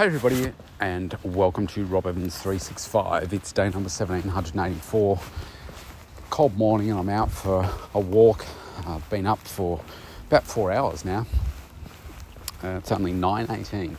[0.00, 0.50] Hi, everybody,
[0.80, 3.34] and welcome to Rob Evans 365.
[3.34, 5.20] It's day number 1784.
[6.30, 8.46] Cold morning, and I'm out for a walk.
[8.86, 9.78] I've been up for
[10.28, 11.26] about four hours now.
[12.64, 13.94] Uh, it's only 9.18.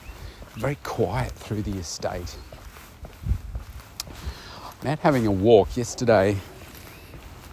[0.56, 2.36] Very quiet through the estate.
[4.81, 5.78] I'm out having a walk.
[5.78, 6.36] Yesterday,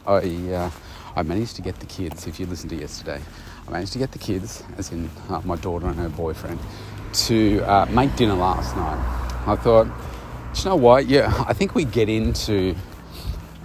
[0.06, 0.20] I,
[0.54, 0.70] uh,
[1.14, 3.20] I managed to get the kids, if you listened to yesterday,
[3.66, 6.58] I managed to get the kids, as in uh, my daughter and her boyfriend,
[7.12, 8.98] to uh, make dinner last night.
[9.46, 9.86] I thought,
[10.54, 11.06] you know what?
[11.06, 12.74] Yeah, I think we get into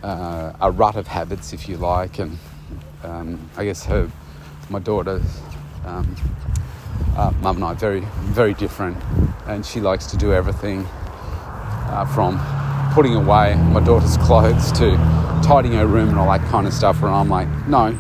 [0.04, 2.38] uh, a rut of habits, if you like, and
[3.04, 4.10] um, I guess her,
[4.70, 5.22] my daughter,
[5.86, 6.16] um,
[7.18, 8.98] uh, mum and I very, very different,
[9.48, 10.86] and she likes to do everything
[11.90, 12.40] uh, from
[12.94, 14.92] putting away my daughter's clothes to
[15.44, 17.02] tidying her room and all that kind of stuff.
[17.02, 17.98] Where I'm like, no,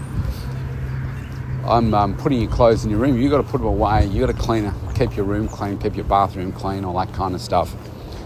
[1.66, 3.18] I'm um, putting your clothes in your room.
[3.18, 4.08] You got to put them away.
[4.08, 7.14] You got to clean it, keep your room clean, keep your bathroom clean, all that
[7.14, 7.76] kind of stuff.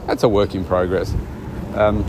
[0.06, 1.14] That's a work in progress.
[1.76, 2.04] Um,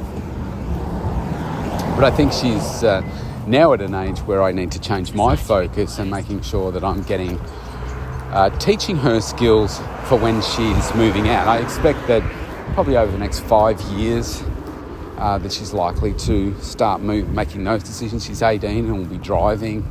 [1.95, 3.03] but I think she's uh,
[3.47, 6.85] now at an age where I need to change my focus and making sure that
[6.85, 7.39] I'm getting
[8.31, 11.49] uh, teaching her skills for when she's moving out.
[11.49, 12.23] I expect that
[12.75, 14.43] probably over the next five years
[15.17, 18.25] uh, that she's likely to start move, making those decisions.
[18.25, 19.85] She's 18 and will be driving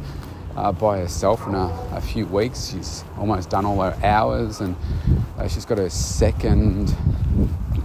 [0.58, 2.72] uh, by herself in a, a, few weeks.
[2.72, 4.75] She's almost done all her hours and
[5.38, 6.95] uh, she's got her second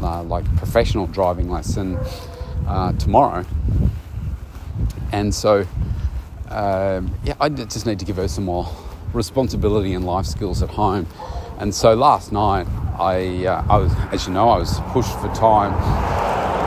[0.00, 1.98] uh, like professional driving lesson
[2.66, 3.44] uh, tomorrow.
[5.12, 5.66] And so,
[6.48, 8.66] um, yeah, I just need to give her some more
[9.12, 11.06] responsibility and life skills at home.
[11.58, 12.66] And so last night,
[12.98, 15.74] I, uh, I was, as you know, I was pushed for time,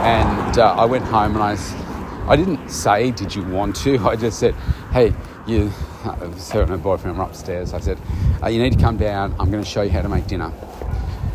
[0.05, 4.15] and uh, I went home and I, I didn't say, "Did you want to?" I
[4.15, 4.53] just said,
[4.91, 5.13] "Hey,
[5.47, 5.71] you."
[6.37, 7.73] Sarah and her boyfriend were upstairs.
[7.73, 7.97] I said,
[8.43, 9.35] uh, "You need to come down.
[9.39, 10.51] I'm going to show you how to make dinner."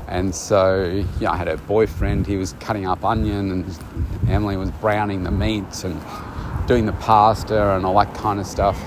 [0.09, 2.27] And so, yeah, I had a boyfriend.
[2.27, 3.79] He was cutting up onion, and
[4.29, 6.01] Emily was browning the meat and
[6.67, 8.81] doing the pasta and all that kind of stuff.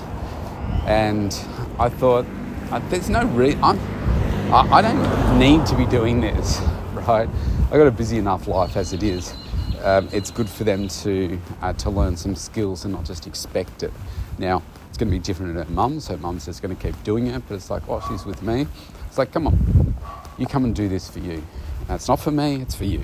[0.86, 1.32] And
[1.78, 2.26] I thought,
[2.70, 3.62] uh, there's no reason.
[3.62, 6.60] I, I don't need to be doing this,
[6.92, 7.28] right?
[7.64, 9.34] I've got a busy enough life as it is.
[9.82, 13.82] Um, it's good for them to uh, to learn some skills and not just expect
[13.82, 13.92] it.
[14.38, 14.62] Now,
[14.94, 17.42] it's going to be different at mum's, Her mum's just going to keep doing it,
[17.48, 18.64] but it's like, oh, she's with me.
[19.08, 19.96] It's like, come on,
[20.38, 21.42] you come and do this for you.
[21.88, 23.02] It's not for me, it's for you.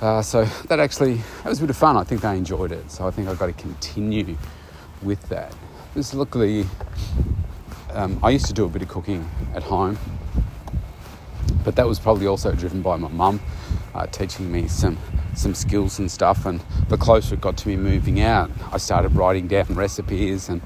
[0.00, 1.96] Uh, so that actually that was a bit of fun.
[1.96, 2.88] I think they enjoyed it.
[2.88, 4.36] So I think I've got to continue
[5.02, 5.52] with that.
[5.92, 6.66] This luckily,
[7.90, 9.98] um, I used to do a bit of cooking at home,
[11.64, 13.40] but that was probably also driven by my mum
[13.92, 14.98] uh, teaching me some
[15.34, 16.46] some skills and stuff.
[16.46, 20.48] And the closer it got to me moving out, I started writing down recipes.
[20.48, 20.62] And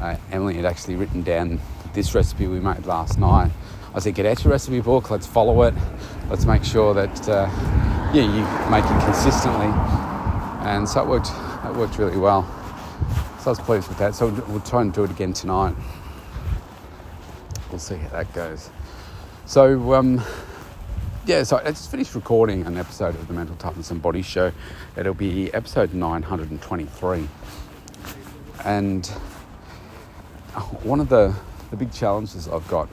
[0.00, 1.60] uh, Emily had actually written down
[1.92, 3.50] this recipe we made last night.
[3.94, 5.10] I said, "Get out your recipe book.
[5.10, 5.74] Let's follow it.
[6.28, 7.84] Let's make sure that." Uh,
[8.14, 9.66] yeah, you make it consistently.
[10.64, 11.30] And so it worked,
[11.64, 12.44] it worked really well.
[13.40, 14.14] So I was pleased with that.
[14.14, 15.74] So we'll try and do it again tonight.
[17.70, 18.70] We'll see how that goes.
[19.46, 20.22] So, um,
[21.26, 24.52] yeah, so I just finished recording an episode of the Mental Toughness and Body Show.
[24.94, 27.28] It'll be episode 923.
[28.62, 29.06] And
[30.82, 31.34] one of the,
[31.70, 32.90] the big challenges I've got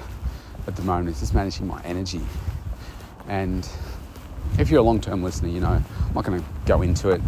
[0.65, 2.21] at the moment is just managing my energy.
[3.27, 3.67] And
[4.57, 7.21] if you're a long term listener, you know, I'm not going to go into it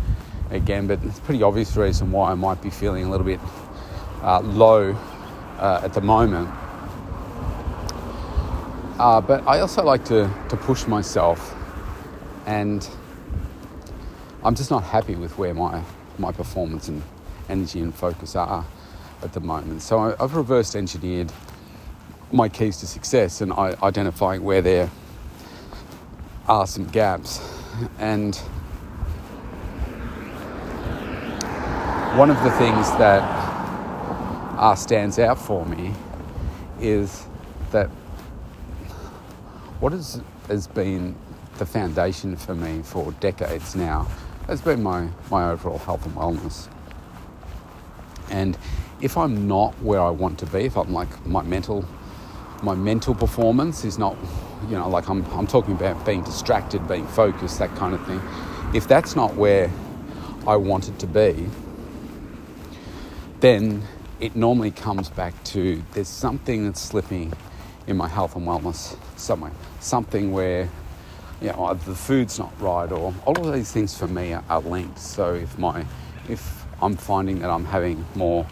[0.52, 3.42] again, but it's a pretty obvious reason why I might be feeling a little bit
[4.22, 4.96] uh, low
[5.58, 6.50] uh, at the moment.
[9.04, 11.54] Uh, but I also like to, to push myself,
[12.46, 12.88] and
[14.46, 15.84] I'm just not happy with where my,
[16.18, 17.04] my performance and
[17.50, 18.66] energy and focus are
[19.22, 19.82] at the moment.
[19.82, 21.34] So I, have reverse engineered
[22.32, 24.90] my keys to success and I, identifying where there
[26.48, 27.40] are some gaps.
[28.00, 28.38] And
[32.16, 33.22] one of the things that
[34.58, 35.94] uh, stands out for me
[36.80, 37.26] is
[37.72, 37.90] that
[39.84, 41.14] what has, has been
[41.58, 44.08] the foundation for me for decades now
[44.48, 46.70] has been my, my overall health and wellness.
[48.30, 48.58] And
[49.02, 51.86] if I'm not where I want to be, if I'm like my mental
[52.62, 54.16] my mental performance is not,
[54.70, 58.22] you know, like I'm, I'm talking about being distracted, being focused, that kind of thing.
[58.74, 59.70] If that's not where
[60.48, 61.50] I want it to be,
[63.42, 63.84] then
[64.22, 67.34] it normally comes back to there's something that's slipping
[67.86, 69.52] in my health and wellness somewhere.
[69.80, 70.70] Something where,
[71.42, 74.62] you know, the food's not right, or all of these things for me are, are
[74.62, 75.00] linked.
[75.00, 75.86] So if my,
[76.30, 78.46] if I'm finding that I'm having more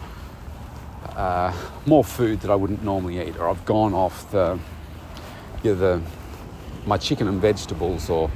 [1.16, 1.52] uh,
[1.86, 4.58] more food that I wouldn't normally eat, or I've gone off the,
[5.62, 6.02] you know, the
[6.86, 8.30] my chicken and vegetables or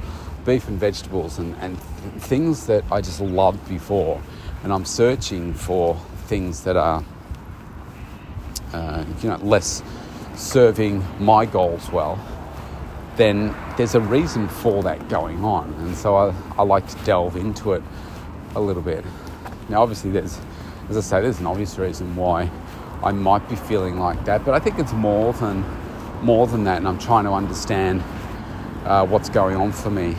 [0.45, 1.77] beef and vegetables and, and
[2.21, 4.21] things that I just loved before.
[4.63, 5.95] And I'm searching for
[6.27, 7.03] things that are,
[8.73, 9.83] uh, you know, less
[10.37, 12.19] serving my goals well,
[13.15, 15.73] then there's a reason for that going on.
[15.79, 17.83] And so I, I like to delve into it
[18.55, 19.03] a little bit.
[19.67, 20.39] Now, obviously, there's,
[20.89, 22.49] as I say, there's an obvious reason why
[23.03, 25.65] I might be feeling like that, but I think it's more than
[26.21, 28.01] more than that, and I'm trying to understand
[28.85, 30.15] uh, what's going on for me.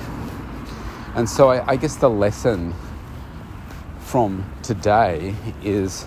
[1.17, 2.73] And so, I, I guess the lesson
[3.99, 6.07] from today is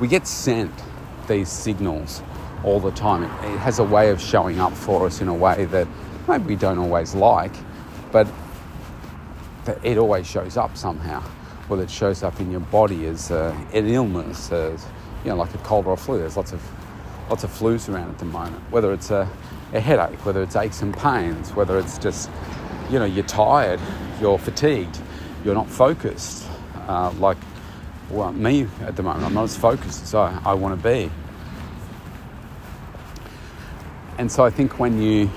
[0.00, 0.72] we get sent
[1.26, 2.22] these signals
[2.64, 3.24] all the time.
[3.24, 5.86] It, it, has a way of showing up for us in a way that
[6.28, 7.54] maybe we don't always like,
[8.10, 8.26] but
[9.82, 11.20] it always shows up somehow.
[11.68, 14.84] Whether it shows up in your body as uh, an illness, as
[15.24, 16.18] you know, like a cold or a flu.
[16.18, 16.62] There's lots of
[17.30, 18.62] lots of flus around at the moment.
[18.70, 19.28] Whether it's a,
[19.72, 22.30] a headache, whether it's aches and pains, whether it's just
[22.90, 23.80] you know you're tired,
[24.20, 25.00] you're fatigued,
[25.44, 26.48] you're not focused.
[26.88, 27.38] Uh, like
[28.10, 31.10] well, me at the moment, I'm not as focused as I, I want to be.
[34.18, 35.30] And so I think when you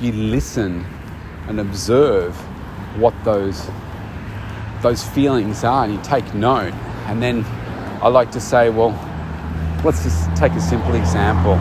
[0.00, 0.84] you listen
[1.48, 2.36] and observe
[2.98, 3.68] what those
[4.82, 6.74] those feelings are, and you take note,
[7.06, 7.44] and then
[8.02, 8.90] I like to say, well,
[9.84, 11.54] let's just take a simple example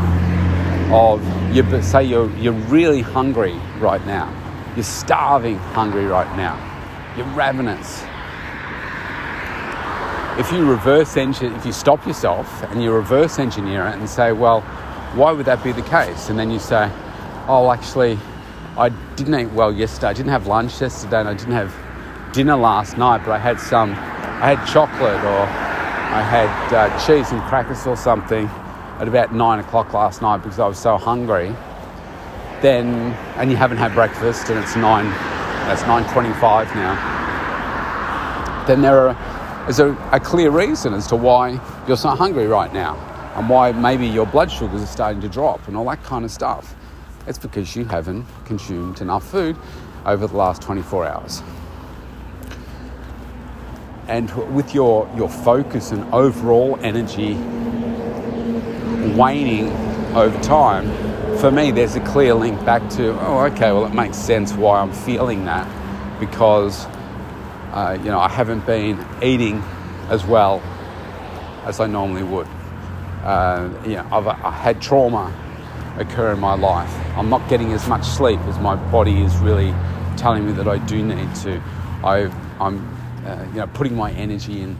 [0.93, 1.23] of
[1.55, 4.29] you say you're you're really hungry right now,
[4.75, 6.57] you're starving hungry right now,
[7.15, 8.03] you're ravenous
[10.37, 14.31] if you reverse engineer, if you stop yourself and you reverse engineer it and say,
[14.31, 14.61] well,
[15.15, 16.29] why would that be the case?
[16.29, 16.89] And then you say,
[17.47, 18.17] oh, actually,
[18.75, 20.07] I didn't eat well yesterday.
[20.07, 21.71] I didn't have lunch yesterday, and I didn't have
[22.33, 27.31] dinner last night, but I had some, I had chocolate or I had uh, cheese
[27.31, 28.47] and crackers or something
[28.99, 31.55] at about nine o'clock last night because I was so hungry.
[32.61, 35.05] Then, and you haven't had breakfast, and it's nine,
[35.67, 36.95] that's nine twenty-five now.
[38.65, 39.32] Then there are
[39.67, 42.95] is a, a clear reason as to why you're so hungry right now
[43.35, 46.31] and why maybe your blood sugars are starting to drop and all that kind of
[46.31, 46.75] stuff.
[47.25, 49.55] It's because you haven't consumed enough food
[50.05, 51.41] over the last 24 hours.
[54.07, 57.35] And with your, your focus and overall energy
[59.15, 59.69] waning
[60.13, 60.85] over time,
[61.37, 64.79] for me, there's a clear link back to, oh, okay, well, it makes sense why
[64.79, 65.67] I'm feeling that
[66.19, 66.85] because
[67.73, 69.63] uh, you know, I haven't been eating
[70.09, 70.61] as well
[71.65, 72.47] as I normally would.
[73.23, 75.33] Uh, you know, I've I had trauma
[75.97, 76.93] occur in my life.
[77.17, 79.73] I'm not getting as much sleep as my body is really
[80.17, 81.61] telling me that I do need to.
[82.03, 84.77] I, am uh, you know, putting my energy in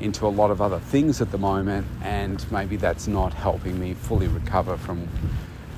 [0.00, 3.94] into a lot of other things at the moment, and maybe that's not helping me
[3.94, 5.08] fully recover from,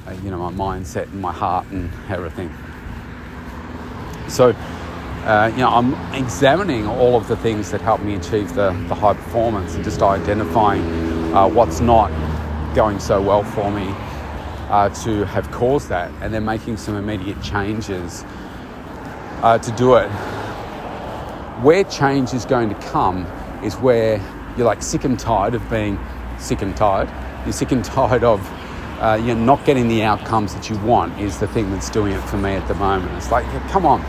[0.08, 2.52] uh, you know, my mindset and my heart and everything.
[4.28, 4.56] So
[5.28, 8.94] uh, you know, I'm examining all of the things that help me achieve the, the
[8.94, 10.82] high performance and just identifying
[11.34, 12.08] uh, what's not
[12.74, 13.94] going so well for me
[14.70, 18.24] uh, to have caused that and then making some immediate changes
[19.42, 20.08] uh, to do it.
[21.60, 23.26] Where change is going to come
[23.62, 24.16] is where
[24.56, 25.98] you're like sick and tired of being
[26.38, 27.10] sick and tired.
[27.44, 28.40] You're sick and tired of
[29.00, 32.22] uh, you're not getting the outcomes that you want is the thing that's doing it
[32.22, 33.12] for me at the moment.
[33.12, 34.00] It's like, come on,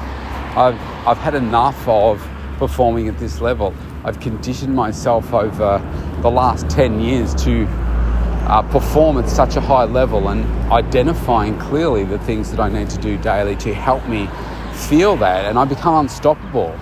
[0.59, 2.21] I've, I've had enough of
[2.57, 3.73] performing at this level.
[4.03, 5.81] I've conditioned myself over
[6.21, 12.03] the last 10 years to uh, perform at such a high level and identifying clearly
[12.03, 14.27] the things that I need to do daily to help me
[14.73, 15.45] feel that.
[15.45, 16.77] And I become unstoppable.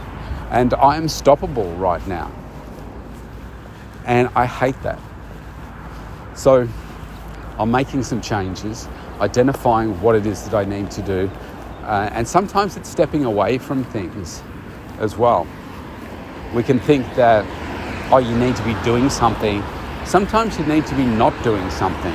[0.50, 2.32] And I am stoppable right now.
[4.08, 5.00] And I hate that.
[6.36, 6.68] So
[7.60, 8.88] I'm making some changes,
[9.20, 11.30] identifying what it is that I need to do,
[11.88, 14.44] uh, and sometimes it's stepping away from things
[15.00, 15.48] as well.
[16.54, 17.46] We can think that,
[18.12, 19.64] oh, you need to be doing something.
[20.06, 22.14] Sometimes you need to be not doing something.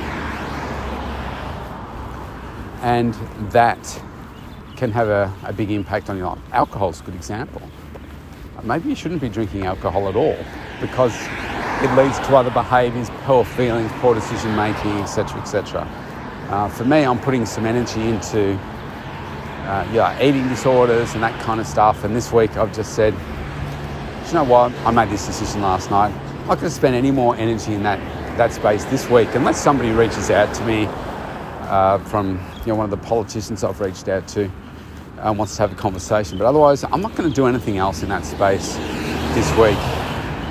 [2.82, 3.14] And
[3.50, 4.02] that
[4.76, 6.38] can have a, a big impact on your life.
[6.52, 7.62] Alcohol's a good example.
[8.64, 10.36] Maybe you shouldn't be drinking alcohol at all
[10.82, 11.14] because
[11.82, 15.88] it leads to other behaviours, poor feelings, poor decision making, etc., etc.
[16.50, 18.58] Uh, for me, I'm putting some energy into
[19.64, 22.04] uh, yeah, eating disorders and that kind of stuff.
[22.04, 23.14] And this week I've just said,
[24.26, 24.72] you know what?
[24.86, 26.12] I made this decision last night.
[26.12, 27.98] I'm not going to spend any more energy in that,
[28.36, 30.86] that space this week unless somebody reaches out to me
[31.68, 34.50] uh, from you know, one of the politicians I've reached out to
[35.18, 36.38] and wants to have a conversation.
[36.38, 38.74] But otherwise, I'm not going to do anything else in that space
[39.34, 39.78] this week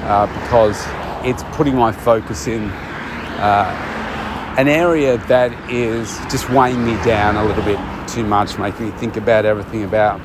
[0.08, 0.82] uh, because
[1.25, 7.44] it's putting my focus in uh, an area that is just weighing me down a
[7.46, 7.80] little bit
[8.12, 10.20] too much, making me think about everything about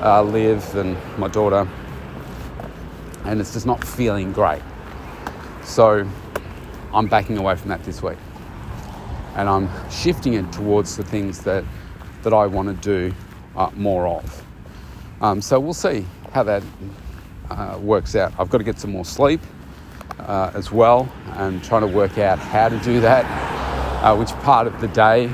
[0.00, 1.68] uh, Liv and my daughter,
[3.24, 4.62] and it's just not feeling great.
[5.64, 6.08] So
[6.94, 8.18] I'm backing away from that this week,
[9.34, 11.64] and I'm shifting it towards the things that
[12.22, 13.14] that I want to do
[13.56, 14.44] uh, more of.
[15.20, 16.62] Um, so we'll see how that
[17.50, 18.32] uh, works out.
[18.38, 19.40] I've got to get some more sleep
[20.20, 23.24] uh, as well and trying to work out how to do that,
[24.04, 25.28] uh, which part of the day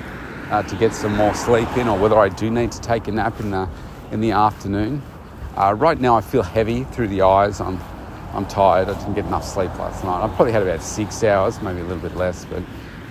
[0.51, 3.13] uh, to get some more sleep in, or whether I do need to take a
[3.13, 3.69] nap in the,
[4.11, 5.03] in the afternoon.
[5.57, 7.61] Uh, right now, I feel heavy through the eyes.
[7.61, 7.81] I'm,
[8.33, 8.89] I'm tired.
[8.89, 10.23] I didn't get enough sleep last night.
[10.23, 12.63] I probably had about six hours, maybe a little bit less, but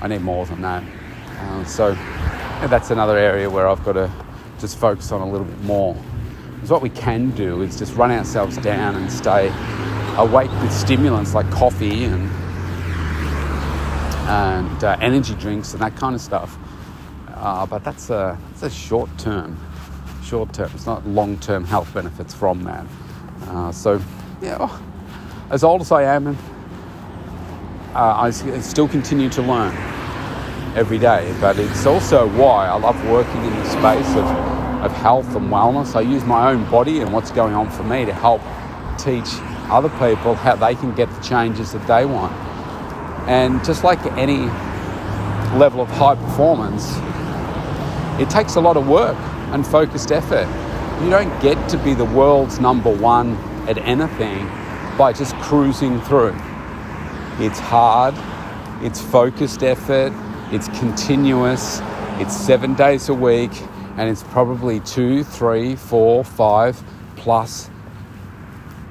[0.01, 0.83] I need more than that.
[1.27, 4.11] Uh, so yeah, that's another area where I've got to
[4.59, 5.95] just focus on a little bit more.
[6.55, 9.51] Because what we can do is just run ourselves down and stay
[10.17, 12.29] awake with stimulants like coffee and
[14.27, 16.57] and uh, energy drinks and that kind of stuff.
[17.39, 19.57] Uh, but that's a that's a short term,
[20.23, 20.71] short term.
[20.73, 22.85] It's not long term health benefits from that.
[23.47, 24.01] Uh, so
[24.41, 24.81] yeah, well,
[25.51, 26.35] as old as I am,
[27.93, 29.75] uh, I still continue to learn
[30.75, 31.35] every day.
[31.39, 34.25] But it's also why I love working in the space of,
[34.83, 35.95] of health and wellness.
[35.95, 38.41] I use my own body and what's going on for me to help
[38.97, 39.27] teach
[39.69, 42.33] other people how they can get the changes that they want.
[43.27, 44.45] And just like any
[45.57, 46.97] level of high performance,
[48.19, 49.15] it takes a lot of work
[49.51, 50.47] and focused effort.
[51.03, 53.35] You don't get to be the world's number one
[53.67, 54.47] at anything
[54.97, 56.35] by just cruising through.
[57.39, 58.15] It's hard,
[58.83, 60.11] it's focused effort,
[60.51, 61.79] it's continuous,
[62.19, 63.51] it's seven days a week,
[63.97, 66.81] and it's probably two, three, four, five
[67.15, 67.69] plus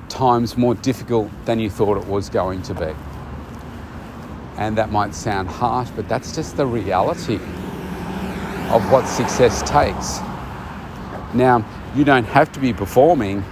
[0.08, 2.94] times more difficult than you thought it was going to be.
[4.56, 7.40] And that might sound harsh, but that's just the reality
[8.70, 10.20] of what success takes.
[11.34, 13.44] Now, you don't have to be performing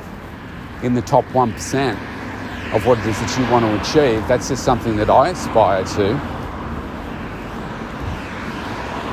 [0.83, 4.27] in the top 1% of what it is that you want to achieve.
[4.27, 6.09] That's just something that I aspire to.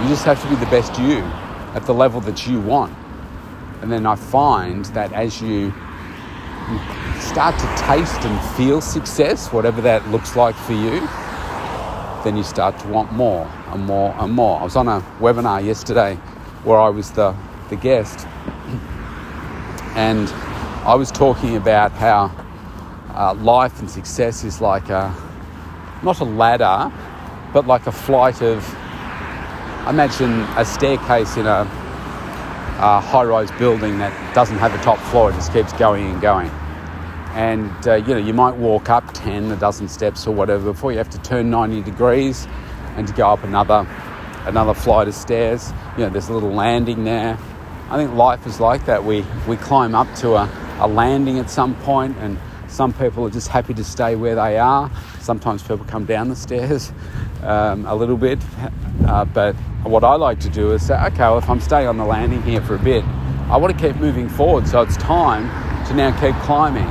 [0.01, 1.19] You just have to be the best you
[1.75, 2.93] at the level that you want.
[3.81, 5.71] And then I find that as you
[7.19, 11.07] start to taste and feel success, whatever that looks like for you,
[12.23, 14.59] then you start to want more and more and more.
[14.59, 16.15] I was on a webinar yesterday
[16.63, 17.35] where I was the,
[17.69, 18.27] the guest,
[19.95, 20.29] and
[20.85, 22.31] I was talking about how
[23.15, 25.13] uh, life and success is like a
[26.03, 26.91] not a ladder,
[27.53, 28.67] but like a flight of.
[29.89, 35.31] Imagine a staircase in a, a high rise building that doesn't have a top floor,
[35.31, 36.51] it just keeps going and going
[37.33, 40.91] and uh, you know you might walk up 10 a dozen steps or whatever before
[40.91, 42.47] you have to turn 90 degrees
[42.97, 43.87] and to go up another
[44.45, 45.71] another flight of stairs.
[45.97, 47.37] You know there's a little landing there.
[47.89, 49.03] I think life is like that.
[49.03, 53.29] We we climb up to a, a landing at some point and some people are
[53.29, 54.91] just happy to stay where they are.
[55.19, 56.91] Sometimes people come down the stairs
[57.43, 58.39] um, a little bit.
[59.05, 61.97] Uh, but what i like to do is say okay well if i'm staying on
[61.97, 63.03] the landing here for a bit
[63.49, 64.67] i want to keep moving forward.
[64.67, 65.49] So it's time
[65.87, 66.87] to now keep climbing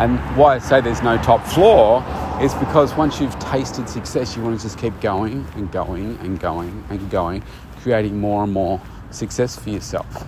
[0.00, 2.02] and why I say there's no top floor
[2.40, 6.40] is because once you've tasted success, you want to just keep going and going and
[6.40, 7.42] going and going,
[7.82, 8.80] creating more and more
[9.10, 10.26] success for yourself.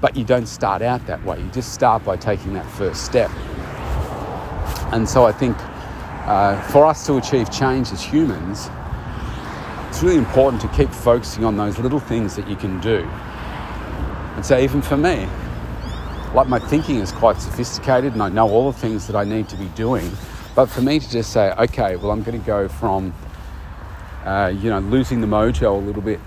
[0.00, 1.40] But you don't start out that way.
[1.40, 3.30] You just start by taking that first step.
[4.92, 5.56] And so I think
[6.26, 8.68] uh, for us to achieve change as humans,
[9.88, 13.08] it's really important to keep focusing on those little things that you can do.
[14.34, 15.28] And so, even for me,
[16.38, 19.48] like my thinking is quite sophisticated and I know all the things that I need
[19.48, 20.08] to be doing.
[20.54, 23.12] But for me to just say, okay, well, I'm going to go from,
[24.24, 26.20] uh, you know, losing the mojo a little bit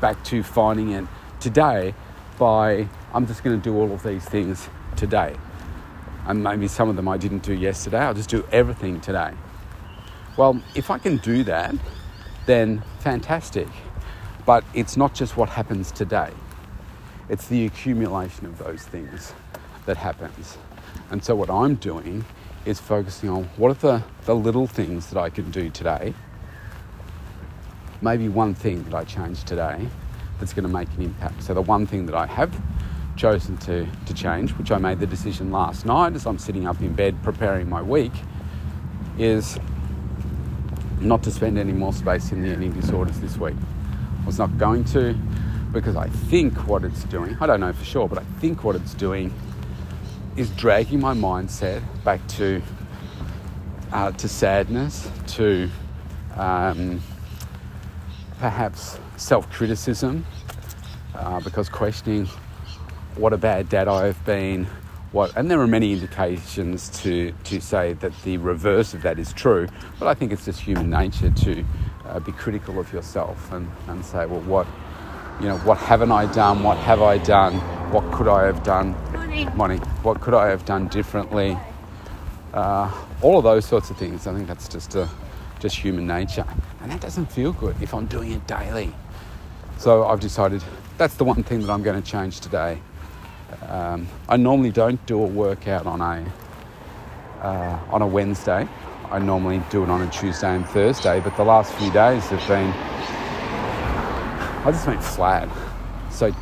[0.00, 1.04] back to finding it
[1.38, 1.94] today
[2.40, 5.36] by, I'm just going to do all of these things today.
[6.26, 9.32] And maybe some of them I didn't do yesterday, I'll just do everything today.
[10.36, 11.72] Well, if I can do that,
[12.46, 13.68] then fantastic.
[14.44, 16.32] But it's not just what happens today.
[17.32, 19.32] It's the accumulation of those things
[19.86, 20.58] that happens.
[21.10, 22.26] And so, what I'm doing
[22.66, 26.12] is focusing on what are the, the little things that I can do today.
[28.02, 29.88] Maybe one thing that I change today
[30.38, 31.42] that's going to make an impact.
[31.42, 32.54] So, the one thing that I have
[33.16, 36.82] chosen to, to change, which I made the decision last night as I'm sitting up
[36.82, 38.12] in bed preparing my week,
[39.18, 39.58] is
[41.00, 43.56] not to spend any more space in the eating disorders this week.
[44.22, 45.16] I was not going to
[45.72, 48.76] because I think what it's doing, I don't know for sure, but I think what
[48.76, 49.32] it's doing
[50.36, 52.62] is dragging my mindset back to
[53.92, 55.68] uh, to sadness, to
[56.36, 57.00] um,
[58.38, 60.24] perhaps self criticism,
[61.14, 62.26] uh, because questioning
[63.16, 64.66] what a bad dad I have been,
[65.12, 69.32] what, and there are many indications to, to say that the reverse of that is
[69.34, 71.64] true, but I think it's just human nature to
[72.06, 74.66] uh, be critical of yourself and, and say, well, what,
[75.40, 76.62] you know, what haven't I done?
[76.62, 77.54] What have I done?
[77.90, 78.94] What could I have done?
[79.56, 79.76] Money.
[80.02, 81.56] What could I have done differently?
[82.52, 82.90] Uh,
[83.22, 84.26] all of those sorts of things.
[84.26, 85.08] I think that's just a,
[85.58, 86.44] just human nature,
[86.80, 88.92] and that doesn't feel good if I'm doing it daily.
[89.78, 90.62] So I've decided
[90.98, 92.80] that's the one thing that I'm going to change today.
[93.68, 96.24] Um, I normally don't do a workout on a
[97.44, 98.68] uh, on a Wednesday.
[99.10, 102.46] I normally do it on a Tuesday and Thursday, but the last few days have
[102.48, 102.72] been
[104.64, 105.48] I just went flat.
[106.12, 106.32] So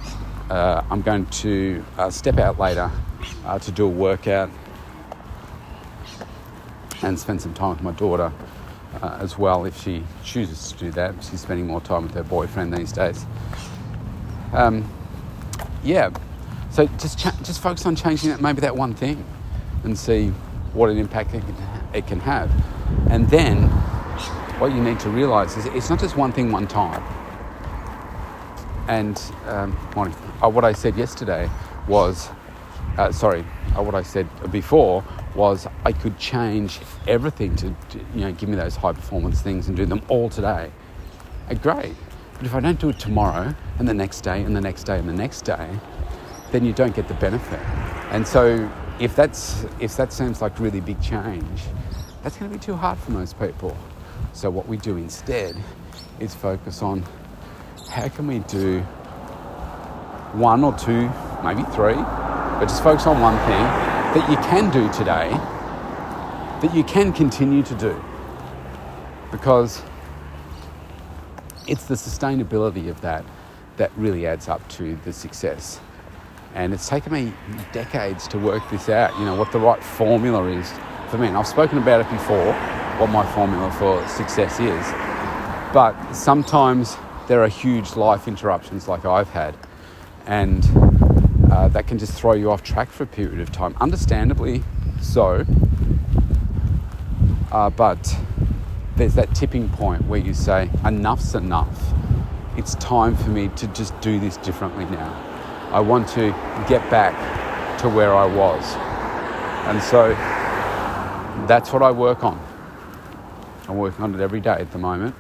[0.50, 2.90] uh, I'm going to uh, step out later
[3.46, 4.50] uh, to do a workout
[7.02, 8.30] and spend some time with my daughter
[9.00, 11.14] uh, as well if she chooses to do that.
[11.24, 13.24] She's spending more time with her boyfriend these days.
[14.52, 14.86] Um,
[15.82, 16.10] yeah,
[16.70, 19.24] so just cha- just focus on changing that maybe that one thing
[19.84, 20.28] and see
[20.74, 21.56] what an impact it can,
[21.94, 22.50] it can have.
[23.08, 23.68] And then
[24.58, 27.02] what you need to realize is it's not just one thing one time.
[28.88, 31.48] And um, uh, what I said yesterday
[31.86, 32.28] was,
[32.98, 33.44] uh, sorry,
[33.76, 38.48] uh, what I said before was I could change everything to, to, you know, give
[38.48, 40.70] me those high performance things and do them all today.
[41.48, 41.94] Uh, great.
[42.34, 44.98] But if I don't do it tomorrow and the next day and the next day
[44.98, 45.68] and the next day,
[46.52, 47.60] then you don't get the benefit.
[48.10, 48.68] And so
[48.98, 51.62] if that's if that seems like really big change,
[52.22, 53.76] that's going to be too hard for most people.
[54.32, 55.56] So what we do instead
[56.18, 57.04] is focus on
[57.90, 58.80] how can we do
[60.32, 61.10] one or two,
[61.42, 63.64] maybe three, but just focus on one thing
[64.14, 65.30] that you can do today,
[66.62, 68.00] that you can continue to do.
[69.32, 69.82] Because
[71.66, 73.24] it's the sustainability of that
[73.76, 75.80] that really adds up to the success.
[76.54, 77.32] And it's taken me
[77.72, 80.72] decades to work this out, you know, what the right formula is
[81.08, 81.28] for me.
[81.28, 82.52] And I've spoken about it before,
[82.98, 84.92] what my formula for success is.
[85.72, 86.96] But sometimes
[87.30, 89.56] there are huge life interruptions like I've had,
[90.26, 90.68] and
[91.48, 93.76] uh, that can just throw you off track for a period of time.
[93.80, 94.64] Understandably
[95.00, 95.46] so,
[97.52, 98.16] uh, but
[98.96, 101.92] there's that tipping point where you say, enough's enough.
[102.56, 105.68] It's time for me to just do this differently now.
[105.70, 106.32] I want to
[106.68, 107.14] get back
[107.78, 108.64] to where I was.
[109.68, 110.14] And so
[111.46, 112.44] that's what I work on.
[113.68, 115.14] I'm working on it every day at the moment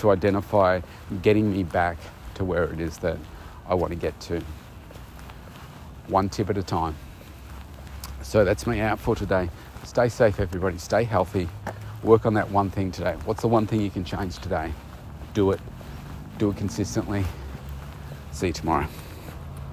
[0.00, 0.80] to identify
[1.22, 1.98] getting me back
[2.34, 3.18] to where it is that
[3.68, 4.42] I want to get to.
[6.08, 6.96] One tip at a time.
[8.22, 9.48] So that's my out for today.
[9.84, 10.78] Stay safe, everybody.
[10.78, 11.48] Stay healthy.
[12.02, 13.14] Work on that one thing today.
[13.24, 14.72] What's the one thing you can change today?
[15.34, 15.60] Do it.
[16.38, 17.24] Do it consistently.
[18.32, 18.86] See you tomorrow.